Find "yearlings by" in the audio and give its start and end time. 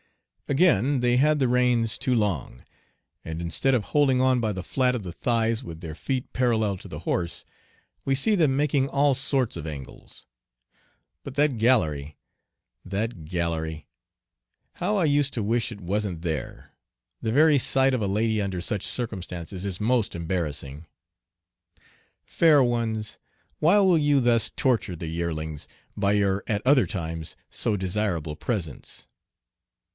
25.07-26.13